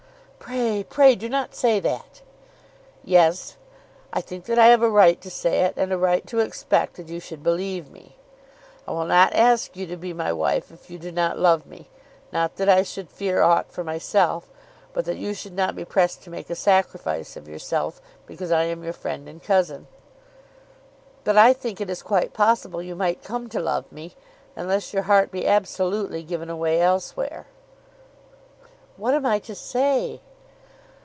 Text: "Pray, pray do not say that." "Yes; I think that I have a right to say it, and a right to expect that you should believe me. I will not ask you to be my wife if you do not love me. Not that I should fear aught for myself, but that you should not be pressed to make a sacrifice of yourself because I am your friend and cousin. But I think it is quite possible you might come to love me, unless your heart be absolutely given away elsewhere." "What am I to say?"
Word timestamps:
"Pray, 0.43 0.83
pray 0.83 1.15
do 1.15 1.29
not 1.29 1.55
say 1.55 1.79
that." 1.79 2.21
"Yes; 3.05 3.55
I 4.11 4.19
think 4.19 4.45
that 4.45 4.59
I 4.59 4.65
have 4.67 4.81
a 4.81 4.89
right 4.89 5.21
to 5.21 5.31
say 5.31 5.61
it, 5.61 5.75
and 5.77 5.93
a 5.93 5.97
right 5.97 6.27
to 6.27 6.39
expect 6.39 6.97
that 6.97 7.07
you 7.07 7.21
should 7.21 7.41
believe 7.41 7.89
me. 7.89 8.17
I 8.85 8.91
will 8.91 9.05
not 9.05 9.33
ask 9.33 9.77
you 9.77 9.85
to 9.87 9.95
be 9.95 10.11
my 10.11 10.33
wife 10.33 10.69
if 10.69 10.89
you 10.89 10.97
do 10.99 11.09
not 11.09 11.37
love 11.39 11.65
me. 11.67 11.87
Not 12.33 12.57
that 12.57 12.67
I 12.67 12.83
should 12.83 13.09
fear 13.09 13.41
aught 13.41 13.71
for 13.71 13.85
myself, 13.85 14.49
but 14.91 15.05
that 15.05 15.15
you 15.15 15.33
should 15.33 15.53
not 15.55 15.73
be 15.73 15.85
pressed 15.85 16.21
to 16.23 16.29
make 16.29 16.49
a 16.49 16.55
sacrifice 16.55 17.37
of 17.37 17.47
yourself 17.47 18.01
because 18.25 18.51
I 18.51 18.63
am 18.63 18.83
your 18.83 18.93
friend 18.93 19.29
and 19.29 19.41
cousin. 19.41 19.87
But 21.23 21.37
I 21.37 21.53
think 21.53 21.79
it 21.79 21.89
is 21.89 22.01
quite 22.01 22.33
possible 22.33 22.81
you 22.83 22.95
might 22.95 23.23
come 23.23 23.47
to 23.49 23.61
love 23.61 23.89
me, 23.89 24.15
unless 24.57 24.91
your 24.91 25.03
heart 25.03 25.31
be 25.31 25.47
absolutely 25.47 26.23
given 26.23 26.49
away 26.49 26.81
elsewhere." 26.81 27.45
"What 28.97 29.13
am 29.13 29.25
I 29.25 29.39
to 29.39 29.55
say?" 29.55 30.19